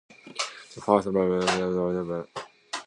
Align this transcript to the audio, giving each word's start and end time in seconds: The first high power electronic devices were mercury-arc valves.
The 0.73 0.81
first 0.81 1.05
high 1.07 1.11
power 1.11 1.27
electronic 1.27 1.45
devices 1.45 1.75
were 1.77 1.83
mercury-arc 1.93 2.07
valves. 2.33 2.49